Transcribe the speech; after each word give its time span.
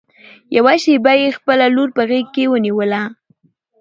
يوه 0.55 0.73
شېبه 0.83 1.13
يې 1.21 1.29
خپله 1.37 1.65
لور 1.75 1.89
په 1.95 2.01
غېږ 2.09 2.27
کې 2.35 2.45
ونيوله. 2.51 3.01